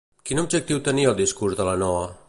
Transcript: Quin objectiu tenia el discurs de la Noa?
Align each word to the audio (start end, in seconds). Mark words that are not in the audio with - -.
Quin 0.29 0.39
objectiu 0.43 0.81
tenia 0.87 1.11
el 1.13 1.21
discurs 1.21 1.61
de 1.61 1.69
la 1.69 1.77
Noa? 1.85 2.07